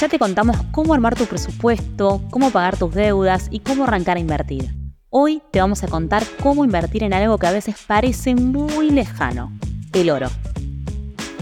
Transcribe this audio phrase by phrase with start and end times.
[0.00, 4.20] Ya te contamos cómo armar tu presupuesto, cómo pagar tus deudas y cómo arrancar a
[4.20, 4.74] invertir.
[5.10, 9.52] Hoy te vamos a contar cómo invertir en algo que a veces parece muy lejano,
[9.92, 10.30] el oro.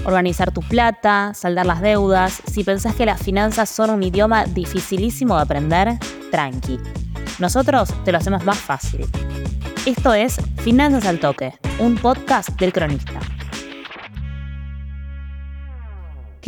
[0.04, 5.36] Organizar tu plata, saldar las deudas, si pensás que las finanzas son un idioma dificilísimo
[5.36, 5.96] de aprender,
[6.32, 6.80] tranqui.
[7.38, 9.06] Nosotros te lo hacemos más fácil.
[9.86, 13.20] Esto es Finanzas al Toque, un podcast del cronista.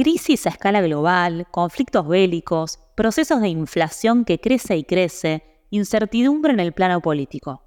[0.02, 6.60] Crisis a escala global, conflictos bélicos, procesos de inflación que crece y crece, incertidumbre en
[6.60, 7.62] el plano político.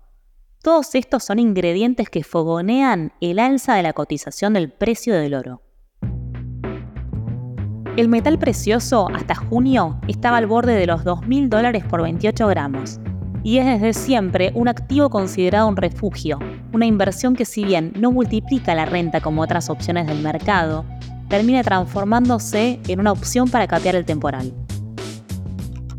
[0.64, 5.62] Todos estos son ingredientes que fogonean el alza de la cotización del precio del oro.
[7.98, 13.00] El metal precioso hasta junio estaba al borde de los 2.000 dólares por 28 gramos
[13.44, 16.40] y es desde siempre un activo considerado un refugio,
[16.74, 20.84] una inversión que si bien no multiplica la renta como otras opciones del mercado,
[21.34, 24.54] termina transformándose en una opción para capear el temporal.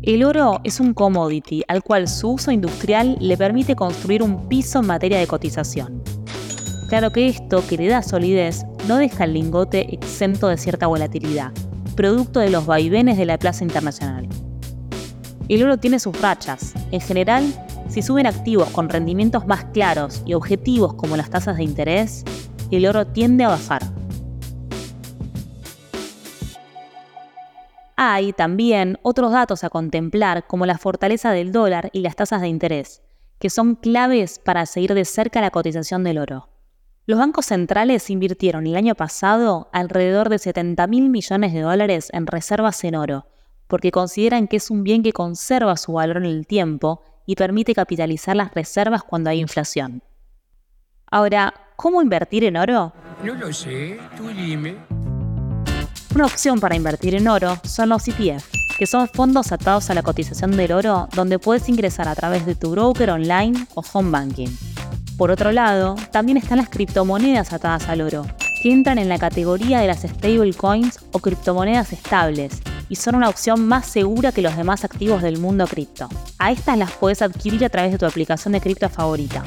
[0.01, 4.79] El oro es un commodity al cual su uso industrial le permite construir un piso
[4.79, 6.01] en materia de cotización.
[6.87, 11.51] Claro que esto, que le da solidez, no deja el lingote exento de cierta volatilidad,
[11.97, 14.29] producto de los vaivenes de la plaza internacional.
[15.49, 16.75] El oro tiene sus rachas.
[16.91, 17.43] En general,
[17.89, 22.23] si suben activos con rendimientos más claros y objetivos como las tasas de interés,
[22.71, 23.94] el oro tiende a bajar.
[27.97, 32.49] Hay también otros datos a contemplar como la fortaleza del dólar y las tasas de
[32.49, 33.01] interés,
[33.39, 36.49] que son claves para seguir de cerca la cotización del oro.
[37.05, 42.27] Los bancos centrales invirtieron el año pasado alrededor de 70 mil millones de dólares en
[42.27, 43.27] reservas en oro,
[43.67, 47.73] porque consideran que es un bien que conserva su valor en el tiempo y permite
[47.73, 50.03] capitalizar las reservas cuando hay inflación.
[51.09, 52.91] Ahora, ¿cómo invertir en oro?
[53.23, 54.75] No lo sé, tú dime.
[56.15, 58.45] Una opción para invertir en oro son los ETF,
[58.79, 62.55] que son fondos atados a la cotización del oro donde puedes ingresar a través de
[62.55, 64.47] tu broker online o home banking.
[65.17, 68.25] Por otro lado, también están las criptomonedas atadas al oro,
[68.63, 73.67] que entran en la categoría de las stablecoins o criptomonedas estables, y son una opción
[73.67, 76.07] más segura que los demás activos del mundo cripto.
[76.39, 79.43] A estas las puedes adquirir a través de tu aplicación de cripto favorita.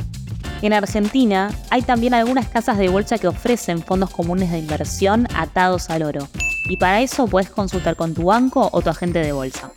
[0.60, 5.88] En Argentina hay también algunas casas de bolsa que ofrecen fondos comunes de inversión atados
[5.88, 6.28] al oro,
[6.68, 9.72] y para eso puedes consultar con tu banco o tu agente de bolsa.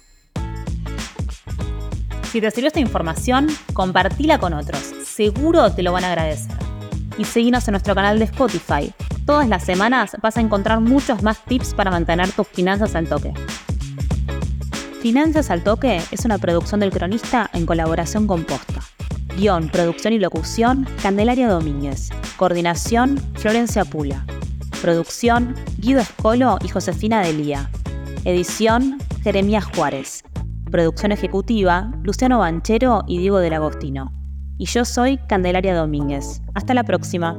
[2.31, 6.55] Si te sirvió esta información, compartila con otros, seguro te lo van a agradecer.
[7.17, 8.93] Y seguinos en nuestro canal de Spotify,
[9.25, 13.33] Todas las semanas vas a encontrar muchos más tips para mantener tus finanzas al toque.
[15.01, 18.81] Finanzas al Toque es una producción del cronista en colaboración con Posta.
[19.35, 22.09] Guión, producción y locución, Candelaria Domínguez.
[22.37, 24.25] Coordinación, Florencia Pula.
[24.81, 27.69] Producción, Guido Escolo y Josefina Delía.
[28.25, 30.23] Edición, Jeremías Juárez.
[30.71, 34.11] Producción ejecutiva, Luciano Banchero y Diego del Agostino.
[34.57, 36.41] Y yo soy Candelaria Domínguez.
[36.55, 37.37] Hasta la próxima.